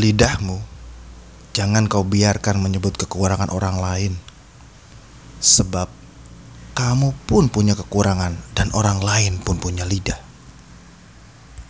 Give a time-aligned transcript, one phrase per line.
[0.00, 0.70] Lidahmu
[1.52, 4.12] jangan kau biarkan menyebut kekurangan orang lain,
[5.44, 5.92] sebab
[6.72, 10.29] kamu pun punya kekurangan, dan orang lain pun punya lidah.